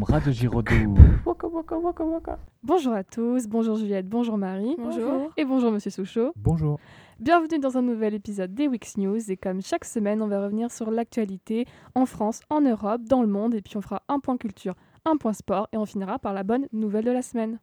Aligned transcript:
from 0.00 0.14
Radio 0.14 0.32
Giraudoux. 0.32 0.94
Waka, 1.26 1.46
waka, 1.46 1.78
waka, 1.78 2.04
waka. 2.04 2.38
Bonjour 2.62 2.92
à 2.92 3.04
tous, 3.04 3.46
bonjour 3.46 3.76
Juliette, 3.76 4.08
bonjour 4.08 4.38
Marie. 4.38 4.74
Bonjour. 4.78 5.30
Et 5.36 5.44
bonjour 5.44 5.70
Monsieur 5.70 5.90
Souchot. 5.90 6.32
Bonjour. 6.36 6.78
Bienvenue 7.18 7.58
dans 7.58 7.76
un 7.76 7.82
nouvel 7.82 8.14
épisode 8.14 8.54
des 8.54 8.68
Wix 8.68 8.96
News. 8.96 9.30
Et 9.30 9.36
comme 9.36 9.60
chaque 9.62 9.84
semaine, 9.84 10.22
on 10.22 10.28
va 10.28 10.42
revenir 10.42 10.70
sur 10.70 10.90
l'actualité 10.90 11.66
en 11.94 12.06
France, 12.06 12.40
en 12.50 12.60
Europe, 12.60 13.02
dans 13.02 13.22
le 13.22 13.28
monde. 13.28 13.54
Et 13.54 13.62
puis 13.62 13.76
on 13.76 13.82
fera 13.82 14.02
un 14.08 14.20
point 14.20 14.36
culture, 14.36 14.74
un 15.04 15.16
point 15.16 15.32
sport. 15.32 15.68
Et 15.72 15.76
on 15.76 15.86
finira 15.86 16.18
par 16.18 16.32
la 16.32 16.44
bonne 16.44 16.66
nouvelle 16.72 17.04
de 17.04 17.12
la 17.12 17.22
semaine. 17.22 17.58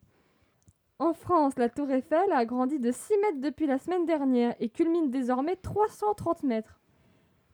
En 1.00 1.14
France, 1.14 1.54
la 1.58 1.70
tour 1.70 1.90
Eiffel 1.90 2.32
a 2.32 2.46
grandi 2.46 2.80
de 2.80 2.92
6 2.92 3.14
mètres 3.22 3.42
depuis 3.42 3.68
la 3.68 3.78
semaine 3.78 4.06
dernière 4.06 4.56
et 4.60 4.70
culmine 4.70 5.10
désormais 5.10 5.56
330 5.56 6.44
mètres. 6.44 6.80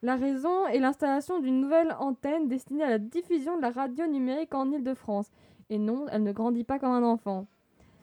La 0.03 0.17
raison 0.17 0.67
est 0.67 0.79
l'installation 0.79 1.39
d'une 1.39 1.61
nouvelle 1.61 1.95
antenne 1.97 2.49
destinée 2.49 2.83
à 2.83 2.89
la 2.89 2.99
diffusion 2.99 3.55
de 3.55 3.61
la 3.61 3.69
radio 3.69 4.05
numérique 4.05 4.53
en 4.53 4.69
Île-de-France. 4.69 5.31
Et 5.69 5.77
non, 5.77 6.07
elle 6.11 6.23
ne 6.23 6.33
grandit 6.33 6.65
pas 6.65 6.77
comme 6.77 6.91
un 6.91 7.03
enfant. 7.03 7.47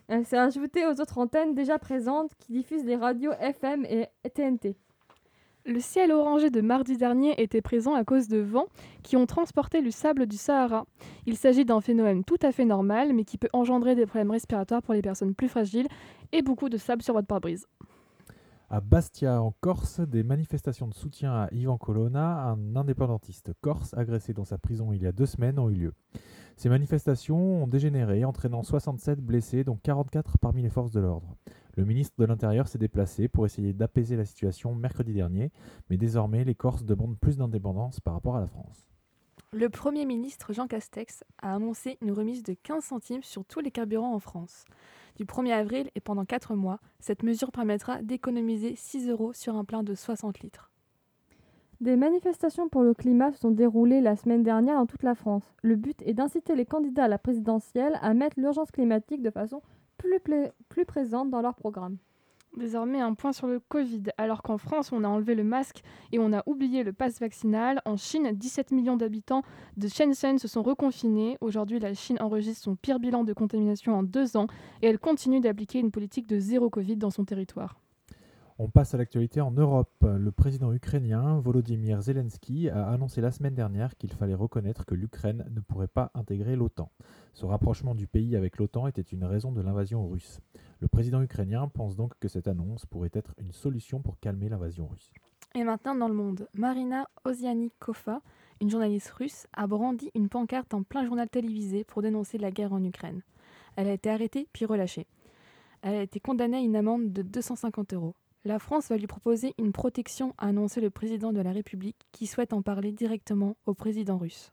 Elle 0.09 0.25
s'est 0.25 0.39
ajoutée 0.39 0.87
aux 0.87 0.99
autres 0.99 1.19
antennes 1.19 1.55
déjà 1.55 1.79
présentes 1.79 2.33
qui 2.39 2.53
diffusent 2.53 2.87
les 2.87 2.97
radios 2.97 3.33
FM 3.39 3.85
et 3.85 4.09
TNT. 4.31 4.77
Le 5.67 5.79
ciel 5.79 6.11
orangé 6.11 6.49
de 6.49 6.63
mardi 6.63 6.97
dernier 6.97 7.35
était 7.37 7.61
présent 7.61 7.93
à 7.93 8.03
cause 8.03 8.29
de 8.29 8.39
vents 8.39 8.69
qui 9.03 9.19
ont 9.19 9.27
transporté 9.27 9.83
le 9.83 9.91
sable 9.91 10.25
du 10.25 10.39
Sahara. 10.39 10.87
Il 11.27 11.37
s'agit 11.37 11.67
d'un 11.67 11.83
phénomène 11.83 12.25
tout 12.25 12.39
à 12.41 12.51
fait 12.51 12.65
normal, 12.65 13.13
mais 13.13 13.25
qui 13.25 13.37
peut 13.37 13.51
engendrer 13.53 13.95
des 13.95 14.07
problèmes 14.07 14.31
respiratoires 14.31 14.81
pour 14.81 14.95
les 14.95 15.03
personnes 15.03 15.35
plus 15.35 15.49
fragiles 15.49 15.89
et 16.33 16.41
beaucoup 16.41 16.71
de 16.71 16.79
sable 16.79 17.03
sur 17.03 17.13
votre 17.13 17.27
pare-brise. 17.27 17.67
À 18.73 18.81
Bastia, 18.81 19.43
en 19.43 19.51
Corse, 19.51 19.99
des 19.99 20.23
manifestations 20.23 20.87
de 20.87 20.95
soutien 20.95 21.33
à 21.33 21.49
Ivan 21.51 21.77
Colonna, 21.77 22.51
un 22.51 22.77
indépendantiste 22.77 23.53
corse 23.61 23.95
agressé 23.95 24.33
dans 24.33 24.45
sa 24.45 24.59
prison 24.59 24.93
il 24.93 25.03
y 25.03 25.09
a 25.09 25.13
deux 25.13 25.27
semaines, 25.27 25.59
ont 25.59 25.69
eu 25.71 25.75
lieu. 25.75 25.95
Ces 26.57 26.69
manifestations 26.69 27.65
ont 27.65 27.67
dégénéré, 27.67 28.25
entraînant 28.25 28.63
67 28.63 29.19
blessés, 29.19 29.65
dont 29.65 29.77
44 29.83 30.39
parmi 30.39 30.63
les 30.63 30.69
forces 30.69 30.93
de 30.93 31.01
l'ordre. 31.01 31.37
Le 31.75 31.85
ministre 31.85 32.15
de 32.17 32.25
l'Intérieur 32.27 32.69
s'est 32.69 32.79
déplacé 32.79 33.27
pour 33.27 33.45
essayer 33.45 33.73
d'apaiser 33.73 34.15
la 34.15 34.25
situation 34.25 34.73
mercredi 34.73 35.15
dernier, 35.15 35.51
mais 35.89 35.97
désormais 35.97 36.45
les 36.45 36.55
Corses 36.55 36.85
demandent 36.85 37.19
plus 37.19 37.39
d'indépendance 37.39 37.99
par 37.99 38.15
rapport 38.15 38.37
à 38.37 38.41
la 38.41 38.47
France. 38.47 38.90
Le 39.53 39.69
Premier 39.69 40.07
ministre 40.07 40.53
Jean 40.53 40.67
Castex 40.67 41.25
a 41.43 41.55
annoncé 41.55 41.99
une 42.01 42.13
remise 42.13 42.43
de 42.43 42.55
15 42.55 42.85
centimes 42.85 43.23
sur 43.23 43.45
tous 43.45 43.61
les 43.61 43.71
carburants 43.71 44.15
en 44.15 44.21
France. 44.21 44.65
Du 45.17 45.25
1er 45.25 45.53
avril 45.53 45.91
et 45.95 46.01
pendant 46.01 46.25
4 46.25 46.55
mois, 46.55 46.79
cette 47.01 47.23
mesure 47.23 47.51
permettra 47.51 48.01
d'économiser 48.01 48.77
6 48.77 49.09
euros 49.09 49.33
sur 49.33 49.57
un 49.57 49.65
plein 49.65 49.83
de 49.83 49.95
60 49.95 50.41
litres. 50.41 50.71
Des 51.81 51.97
manifestations 51.97 52.69
pour 52.69 52.83
le 52.83 52.95
climat 52.95 53.33
se 53.33 53.41
sont 53.41 53.51
déroulées 53.51 54.01
la 54.01 54.15
semaine 54.15 54.43
dernière 54.43 54.77
dans 54.77 54.87
toute 54.87 55.03
la 55.03 55.15
France. 55.15 55.45
Le 55.63 55.77
but 55.77 56.01
est 56.03 56.15
d'inciter 56.15 56.55
les 56.55 56.67
candidats 56.67 57.05
à 57.05 57.09
la 57.09 57.19
présidentielle 57.19 57.99
à 58.03 58.15
mettre 58.15 58.39
l'urgence 58.39 58.71
climatique 58.71 59.23
de 59.23 59.31
façon 59.31 59.63
plus, 59.97 60.21
plus 60.69 60.85
présente 60.85 61.31
dans 61.31 61.43
leur 61.43 61.55
programme. 61.55 61.97
Désormais, 62.57 63.01
un 63.01 63.15
point 63.15 63.33
sur 63.33 63.47
le 63.47 63.61
Covid. 63.61 64.03
Alors 64.19 64.43
qu'en 64.43 64.59
France, 64.59 64.91
on 64.93 65.05
a 65.05 65.09
enlevé 65.09 65.35
le 65.37 65.45
masque 65.45 65.83
et 66.11 66.19
on 66.19 66.33
a 66.33 66.43
oublié 66.47 66.83
le 66.83 66.93
pass 66.93 67.21
vaccinal, 67.21 67.81
en 67.85 67.97
Chine, 67.97 68.29
17 68.33 68.73
millions 68.73 68.97
d'habitants 68.97 69.43
de 69.77 69.87
Shenzhen 69.87 70.39
se 70.39 70.49
sont 70.49 70.63
reconfinés. 70.63 71.39
Aujourd'hui, 71.41 71.79
la 71.79 71.95
Chine 71.95 72.19
enregistre 72.21 72.65
son 72.65 72.75
pire 72.75 72.99
bilan 72.99 73.23
de 73.23 73.33
contamination 73.33 73.95
en 73.95 74.03
deux 74.03 74.37
ans 74.37 74.49
et 74.83 74.89
elle 74.89 74.99
continue 74.99 75.41
d'appliquer 75.41 75.79
une 75.79 75.93
politique 75.93 76.27
de 76.27 76.41
zéro 76.41 76.71
Covid 76.71 76.97
dans 76.97 77.11
son 77.11 77.25
territoire. 77.25 77.80
On 78.63 78.69
passe 78.69 78.93
à 78.93 78.99
l'actualité 78.99 79.41
en 79.41 79.53
Europe. 79.53 79.91
Le 80.03 80.31
président 80.31 80.71
ukrainien 80.71 81.41
Volodymyr 81.41 82.03
Zelensky 82.03 82.69
a 82.69 82.91
annoncé 82.91 83.23
la 83.23 83.31
semaine 83.31 83.55
dernière 83.55 83.97
qu'il 83.97 84.13
fallait 84.13 84.35
reconnaître 84.35 84.85
que 84.85 84.95
l'Ukraine 84.95 85.47
ne 85.51 85.61
pourrait 85.61 85.89
pas 85.89 86.11
intégrer 86.13 86.57
l'OTAN. 86.57 86.93
Ce 87.33 87.47
rapprochement 87.47 87.95
du 87.95 88.07
pays 88.07 88.37
avec 88.37 88.59
l'OTAN 88.59 88.87
était 88.87 89.01
une 89.01 89.25
raison 89.25 89.51
de 89.51 89.63
l'invasion 89.63 90.07
russe. 90.07 90.41
Le 90.81 90.89
président 90.89 91.23
ukrainien 91.23 91.69
pense 91.69 91.97
donc 91.97 92.13
que 92.21 92.29
cette 92.29 92.49
annonce 92.49 92.85
pourrait 92.85 93.09
être 93.15 93.35
une 93.39 93.53
solution 93.53 94.03
pour 94.03 94.21
calmer 94.21 94.51
l'invasion 94.51 94.89
russe. 94.89 95.11
Et 95.55 95.65
maintenant 95.65 95.95
dans 95.95 96.09
le 96.09 96.13
monde, 96.13 96.47
Marina 96.53 97.09
Ozianikova, 97.25 98.21
une 98.61 98.69
journaliste 98.69 99.09
russe, 99.13 99.47
a 99.55 99.67
brandi 99.67 100.11
une 100.15 100.29
pancarte 100.29 100.75
en 100.75 100.83
plein 100.83 101.07
journal 101.07 101.31
télévisé 101.31 101.83
pour 101.85 102.03
dénoncer 102.03 102.37
la 102.37 102.51
guerre 102.51 102.75
en 102.75 102.85
Ukraine. 102.85 103.23
Elle 103.77 103.89
a 103.89 103.95
été 103.95 104.11
arrêtée 104.11 104.49
puis 104.53 104.67
relâchée. 104.67 105.07
Elle 105.81 105.95
a 105.95 106.03
été 106.03 106.21
condamnée 106.21 106.59
à 106.59 106.61
une 106.61 106.77
amende 106.77 107.11
de 107.11 107.23
250 107.23 107.95
euros. 107.95 108.15
La 108.47 108.59
France 108.59 108.89
va 108.89 108.97
lui 108.97 109.07
proposer 109.07 109.55
une 109.59 109.73
protection, 109.73 110.35
a 110.39 110.47
annoncé 110.47 110.81
le 110.81 110.89
président 110.89 111.31
de 111.33 111.43
la 111.43 111.53
République, 111.53 112.07
qui 112.11 112.27
souhaite 112.27 112.55
en 112.55 112.63
parler 112.63 112.91
directement 112.91 113.57
au 113.67 113.75
président 113.75 114.17
russe. 114.17 114.51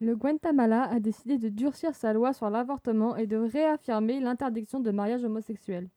Le 0.00 0.16
Guatemala 0.16 0.82
a 0.82 0.98
décidé 0.98 1.38
de 1.38 1.48
durcir 1.48 1.94
sa 1.94 2.12
loi 2.12 2.32
sur 2.32 2.50
l'avortement 2.50 3.14
et 3.14 3.28
de 3.28 3.36
réaffirmer 3.36 4.18
l'interdiction 4.18 4.80
de 4.80 4.90
mariage 4.90 5.22
homosexuel. 5.22 5.88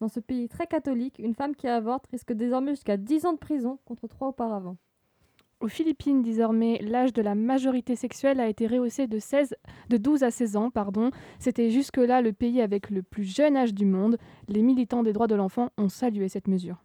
Dans 0.00 0.08
ce 0.08 0.20
pays 0.20 0.48
très 0.48 0.66
catholique, 0.66 1.18
une 1.18 1.34
femme 1.34 1.56
qui 1.56 1.66
avorte 1.68 2.06
risque 2.08 2.34
désormais 2.34 2.72
jusqu'à 2.72 2.98
10 2.98 3.24
ans 3.24 3.32
de 3.32 3.38
prison 3.38 3.78
contre 3.86 4.06
3 4.06 4.28
auparavant. 4.28 4.76
Aux 5.60 5.66
Philippines, 5.66 6.22
désormais, 6.22 6.78
l'âge 6.82 7.12
de 7.12 7.20
la 7.20 7.34
majorité 7.34 7.96
sexuelle 7.96 8.38
a 8.38 8.48
été 8.48 8.68
rehaussé 8.68 9.08
de, 9.08 9.18
16, 9.18 9.56
de 9.88 9.96
12 9.96 10.22
à 10.22 10.30
16 10.30 10.56
ans. 10.56 10.70
pardon. 10.70 11.10
C'était 11.40 11.70
jusque-là 11.70 12.22
le 12.22 12.32
pays 12.32 12.60
avec 12.60 12.90
le 12.90 13.02
plus 13.02 13.24
jeune 13.24 13.56
âge 13.56 13.74
du 13.74 13.84
monde. 13.84 14.18
Les 14.46 14.62
militants 14.62 15.02
des 15.02 15.12
droits 15.12 15.26
de 15.26 15.34
l'enfant 15.34 15.70
ont 15.76 15.88
salué 15.88 16.28
cette 16.28 16.46
mesure. 16.46 16.84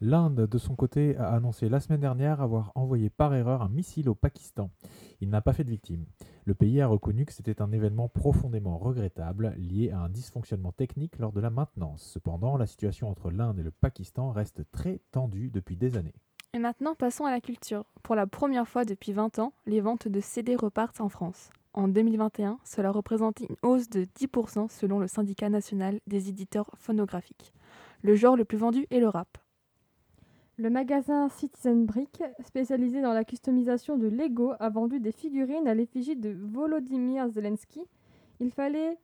L'Inde, 0.00 0.46
de 0.46 0.58
son 0.58 0.74
côté, 0.74 1.16
a 1.18 1.28
annoncé 1.34 1.68
la 1.68 1.80
semaine 1.80 2.00
dernière 2.00 2.40
avoir 2.40 2.72
envoyé 2.76 3.10
par 3.10 3.34
erreur 3.34 3.60
un 3.60 3.68
missile 3.68 4.08
au 4.08 4.14
Pakistan. 4.14 4.70
Il 5.20 5.28
n'a 5.28 5.42
pas 5.42 5.52
fait 5.52 5.64
de 5.64 5.70
victime. 5.70 6.06
Le 6.46 6.54
pays 6.54 6.80
a 6.80 6.86
reconnu 6.86 7.26
que 7.26 7.32
c'était 7.32 7.60
un 7.60 7.72
événement 7.72 8.08
profondément 8.08 8.78
regrettable 8.78 9.54
lié 9.58 9.90
à 9.90 10.00
un 10.00 10.08
dysfonctionnement 10.08 10.72
technique 10.72 11.18
lors 11.18 11.32
de 11.32 11.40
la 11.40 11.50
maintenance. 11.50 12.02
Cependant, 12.02 12.56
la 12.56 12.66
situation 12.66 13.10
entre 13.10 13.30
l'Inde 13.30 13.58
et 13.58 13.62
le 13.62 13.70
Pakistan 13.70 14.30
reste 14.30 14.62
très 14.70 15.00
tendue 15.12 15.50
depuis 15.50 15.76
des 15.76 15.98
années. 15.98 16.14
Et 16.56 16.58
maintenant, 16.58 16.94
passons 16.94 17.26
à 17.26 17.30
la 17.30 17.42
culture. 17.42 17.84
Pour 18.02 18.14
la 18.14 18.26
première 18.26 18.66
fois 18.66 18.86
depuis 18.86 19.12
20 19.12 19.40
ans, 19.40 19.52
les 19.66 19.82
ventes 19.82 20.08
de 20.08 20.20
CD 20.20 20.56
repartent 20.56 21.02
en 21.02 21.10
France. 21.10 21.50
En 21.74 21.86
2021, 21.86 22.58
cela 22.64 22.90
représentait 22.90 23.44
une 23.44 23.56
hausse 23.60 23.90
de 23.90 24.04
10% 24.04 24.70
selon 24.70 24.98
le 24.98 25.06
syndicat 25.06 25.50
national 25.50 26.00
des 26.06 26.30
éditeurs 26.30 26.70
phonographiques. 26.78 27.52
Le 28.00 28.14
genre 28.14 28.38
le 28.38 28.46
plus 28.46 28.56
vendu 28.56 28.86
est 28.90 29.00
le 29.00 29.08
rap. 29.08 29.36
Le 30.56 30.70
magasin 30.70 31.28
Citizen 31.28 31.84
Brick, 31.84 32.22
spécialisé 32.42 33.02
dans 33.02 33.12
la 33.12 33.24
customisation 33.24 33.98
de 33.98 34.08
Lego, 34.08 34.54
a 34.58 34.70
vendu 34.70 34.98
des 34.98 35.12
figurines 35.12 35.68
à 35.68 35.74
l'effigie 35.74 36.16
de 36.16 36.34
Volodymyr 36.40 37.28
Zelensky. 37.28 37.82
Il 38.40 38.50
fallait 38.50 38.96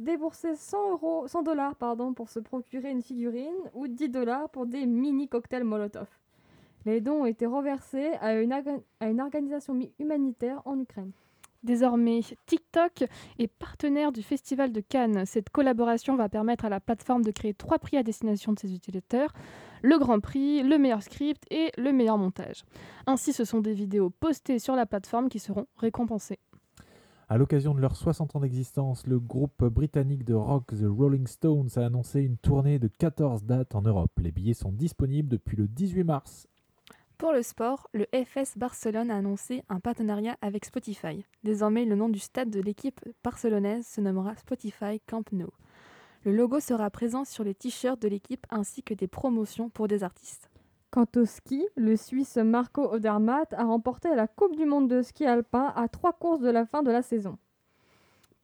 débourser 0.00 0.56
100 0.56 0.90
euros, 0.90 1.28
100 1.28 1.44
dollars 1.44 1.76
pour 2.16 2.30
se 2.30 2.40
procurer 2.40 2.90
une 2.90 3.02
figurine 3.02 3.54
ou 3.74 3.86
10 3.86 4.08
dollars 4.08 4.50
pour 4.50 4.66
des 4.66 4.86
mini 4.86 5.28
cocktails 5.28 5.62
Molotov. 5.62 6.08
Les 6.86 7.00
dons 7.00 7.22
ont 7.22 7.26
été 7.26 7.46
reversés 7.46 8.12
à 8.20 8.34
une, 8.34 8.52
à 8.52 9.08
une 9.08 9.20
organisation 9.20 9.76
humanitaire 9.98 10.62
en 10.66 10.78
Ukraine. 10.78 11.10
Désormais, 11.64 12.20
TikTok 12.46 13.02
est 13.40 13.48
partenaire 13.48 14.12
du 14.12 14.22
Festival 14.22 14.70
de 14.70 14.80
Cannes. 14.80 15.26
Cette 15.26 15.50
collaboration 15.50 16.14
va 16.14 16.28
permettre 16.28 16.64
à 16.64 16.68
la 16.68 16.78
plateforme 16.78 17.22
de 17.22 17.32
créer 17.32 17.54
trois 17.54 17.80
prix 17.80 17.96
à 17.96 18.04
destination 18.04 18.52
de 18.52 18.60
ses 18.60 18.72
utilisateurs 18.72 19.32
le 19.82 19.98
Grand 19.98 20.20
Prix, 20.20 20.62
le 20.62 20.78
meilleur 20.78 21.02
script 21.02 21.44
et 21.50 21.72
le 21.76 21.92
meilleur 21.92 22.18
montage. 22.18 22.64
Ainsi, 23.06 23.32
ce 23.32 23.44
sont 23.44 23.60
des 23.60 23.74
vidéos 23.74 24.10
postées 24.10 24.60
sur 24.60 24.76
la 24.76 24.86
plateforme 24.86 25.28
qui 25.28 25.40
seront 25.40 25.66
récompensées. 25.76 26.38
À 27.28 27.36
l'occasion 27.36 27.74
de 27.74 27.80
leurs 27.80 27.96
60 27.96 28.36
ans 28.36 28.40
d'existence, 28.40 29.08
le 29.08 29.18
groupe 29.18 29.64
britannique 29.64 30.24
de 30.24 30.34
rock 30.34 30.66
The 30.68 30.86
Rolling 30.86 31.26
Stones 31.26 31.70
a 31.74 31.80
annoncé 31.80 32.22
une 32.22 32.36
tournée 32.36 32.78
de 32.78 32.86
14 32.86 33.42
dates 33.42 33.74
en 33.74 33.82
Europe. 33.82 34.12
Les 34.18 34.30
billets 34.30 34.54
sont 34.54 34.70
disponibles 34.70 35.28
depuis 35.28 35.56
le 35.56 35.66
18 35.66 36.04
mars 36.04 36.46
pour 37.18 37.32
le 37.32 37.42
sport, 37.42 37.88
le 37.94 38.06
FS 38.12 38.58
Barcelone 38.58 39.10
a 39.10 39.16
annoncé 39.16 39.62
un 39.70 39.80
partenariat 39.80 40.36
avec 40.42 40.66
Spotify. 40.66 41.24
Désormais, 41.44 41.86
le 41.86 41.96
nom 41.96 42.10
du 42.10 42.18
stade 42.18 42.50
de 42.50 42.60
l'équipe 42.60 43.00
barcelonaise 43.24 43.86
se 43.86 44.02
nommera 44.02 44.36
Spotify 44.36 45.00
Camp 45.06 45.24
Nou. 45.32 45.48
Le 46.24 46.32
logo 46.32 46.60
sera 46.60 46.90
présent 46.90 47.24
sur 47.24 47.42
les 47.42 47.54
t-shirts 47.54 48.02
de 48.02 48.08
l'équipe 48.08 48.46
ainsi 48.50 48.82
que 48.82 48.92
des 48.92 49.06
promotions 49.06 49.70
pour 49.70 49.88
des 49.88 50.02
artistes. 50.02 50.50
Quant 50.90 51.06
au 51.16 51.24
ski, 51.24 51.66
le 51.76 51.96
Suisse 51.96 52.36
Marco 52.36 52.82
Odermatt 52.92 53.52
a 53.54 53.64
remporté 53.64 54.14
la 54.14 54.26
Coupe 54.26 54.54
du 54.54 54.66
monde 54.66 54.88
de 54.88 55.00
ski 55.00 55.24
alpin 55.24 55.72
à 55.74 55.88
trois 55.88 56.12
courses 56.12 56.40
de 56.40 56.50
la 56.50 56.66
fin 56.66 56.82
de 56.82 56.90
la 56.90 57.02
saison. 57.02 57.38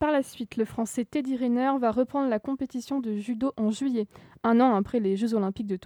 Par 0.02 0.10
la 0.10 0.24
suite, 0.24 0.56
le 0.56 0.64
Français 0.64 1.04
Teddy 1.04 1.36
Riner 1.36 1.74
va 1.80 1.92
reprendre 1.92 2.28
la 2.28 2.40
compétition 2.40 2.98
de 2.98 3.14
judo 3.14 3.52
en 3.56 3.70
juillet, 3.70 4.08
un 4.42 4.58
an 4.58 4.74
après 4.74 4.98
les 4.98 5.16
Jeux 5.16 5.34
olympiques 5.34 5.68
de 5.68 5.76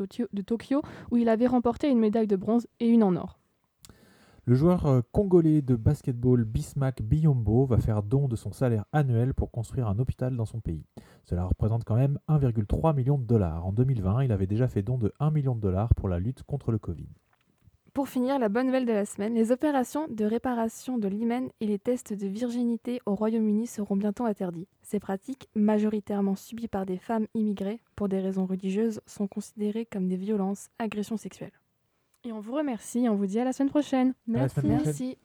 Tokyo, 0.41 0.81
où 1.11 1.19
il 1.19 1.29
avait 1.29 1.47
remporté 1.47 1.91
une 1.91 1.99
médaille 1.99 2.27
de 2.27 2.37
bronze 2.37 2.67
et 2.81 2.89
une 2.89 3.03
en 3.03 3.15
or. 3.15 3.39
Le 4.47 4.55
joueur 4.55 4.87
euh, 4.87 5.03
congolais 5.13 5.61
de 5.61 5.77
basketball 5.77 6.45
Bismack 6.45 7.03
Biombo 7.03 7.67
va 7.67 7.77
faire 7.77 8.03
don 8.03 8.27
de 8.27 8.37
son 8.37 8.53
salaire 8.53 8.87
annuel 8.91 9.35
pour 9.35 9.51
construire 9.51 9.87
un 9.87 9.99
hôpital 9.99 10.35
dans 10.35 10.47
son 10.47 10.61
pays. 10.61 10.87
Cela 11.25 11.45
représente 11.45 11.85
quand 11.85 11.97
même 11.97 12.19
1,3 12.31 12.97
million 12.97 13.19
de 13.19 13.25
dollars. 13.25 13.67
En 13.67 13.73
2020, 13.73 14.23
il 14.23 14.33
avait 14.33 14.47
déjà 14.47 14.67
fait 14.67 14.81
don 14.81 14.97
de 14.97 15.13
1 15.21 15.31
million 15.31 15.55
de 15.55 15.61
dollars 15.61 15.95
pour 15.95 16.09
la 16.09 16.21
lutte 16.21 16.43
contre 16.43 16.73
le 16.73 16.79
Covid. 16.79 17.11
Pour 17.97 18.11
finir, 18.11 18.39
la 18.39 18.51
bonne 18.51 18.67
nouvelle 18.67 18.85
de 18.85 18.93
la 18.93 19.07
semaine, 19.07 19.33
les 19.33 19.53
opérations 19.53 20.07
de 20.11 20.27
réparation 20.27 20.99
de 20.99 21.09
l'hymen 21.09 21.49
et 21.63 21.67
les 21.67 21.79
tests 21.79 22.13
de 22.13 22.27
virginité 22.27 23.01
au 23.07 23.15
Royaume-Uni 23.15 23.67
seront 23.67 23.97
bientôt 23.97 24.27
interdits. 24.27 24.69
Ces 24.83 25.01
pratiques, 25.01 25.49
majoritairement 25.55 26.37
subies 26.37 26.69
par 26.69 26.85
des 26.85 26.99
femmes 26.99 27.27
immigrées 27.33 27.81
pour 27.95 28.11
des 28.11 28.21
raisons 28.21 28.45
religieuses, 28.45 29.01
sont 29.07 29.27
considérées 29.27 29.87
comme 29.87 30.09
des 30.09 30.17
violences, 30.17 30.69
agressions 30.79 31.17
sexuelles. 31.17 31.59
Et 32.25 32.33
on 32.33 32.41
vous 32.41 32.53
remercie 32.53 33.07
et 33.07 33.09
on 33.09 33.15
vous 33.15 33.25
dit 33.25 33.41
à 33.41 33.45
la 33.45 33.55
semaine 33.55 33.71
prochaine. 33.71 34.13
Merci. 34.27 34.61
semaine 34.61 34.77
prochaine. 34.77 34.93
Merci. 34.93 35.19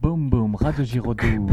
Boum 0.00 0.30
boum, 0.30 0.56
Giraudoux. 0.84 1.48